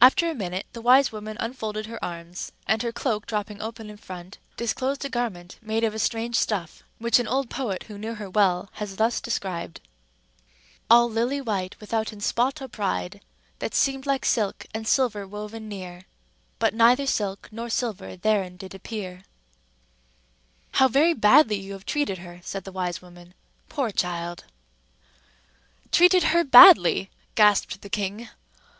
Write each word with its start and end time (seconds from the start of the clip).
After 0.00 0.28
a 0.28 0.34
minute, 0.34 0.66
the 0.72 0.82
wise 0.82 1.12
woman 1.12 1.36
unfolded 1.38 1.86
her 1.86 2.04
arms; 2.04 2.50
and 2.66 2.82
her 2.82 2.90
cloak 2.90 3.26
dropping 3.26 3.62
open 3.62 3.90
in 3.90 3.96
front, 3.96 4.38
disclosed 4.56 5.04
a 5.04 5.08
garment 5.08 5.60
made 5.62 5.84
of 5.84 5.94
a 5.94 6.00
strange 6.00 6.34
stuff, 6.34 6.82
which 6.98 7.20
an 7.20 7.28
old 7.28 7.48
poet 7.48 7.84
who 7.84 7.96
knew 7.96 8.14
her 8.14 8.28
well 8.28 8.70
has 8.72 8.96
thus 8.96 9.20
described:— 9.20 9.80
"All 10.90 11.08
lilly 11.08 11.40
white, 11.40 11.76
withoutten 11.78 12.20
spot 12.20 12.60
or 12.60 12.66
pride, 12.66 13.20
That 13.60 13.70
seemd 13.72 14.04
like 14.04 14.24
silke 14.24 14.66
and 14.74 14.84
silver 14.84 15.28
woven 15.28 15.68
neare; 15.68 16.06
But 16.58 16.74
neither 16.74 17.06
silke 17.06 17.48
nor 17.52 17.68
silver 17.70 18.16
therein 18.16 18.56
did 18.56 18.72
appeare." 18.74 19.22
"How 20.72 20.88
very 20.88 21.14
badly 21.14 21.60
you 21.60 21.74
have 21.74 21.86
treated 21.86 22.18
her!" 22.18 22.40
said 22.42 22.64
the 22.64 22.72
wise 22.72 23.00
woman. 23.00 23.32
"Poor 23.68 23.92
child!" 23.92 24.42
"Treated 25.92 26.24
her 26.34 26.42
badly?" 26.42 27.10
gasped 27.36 27.80
the 27.82 27.88
king. 27.88 28.28